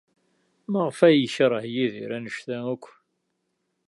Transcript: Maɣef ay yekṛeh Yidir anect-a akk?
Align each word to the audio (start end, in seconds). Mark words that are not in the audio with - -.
Maɣef 0.71 0.99
ay 1.07 1.17
yekṛeh 1.21 1.65
Yidir 1.73 2.11
anect-a 2.17 2.57
akk? 2.73 2.85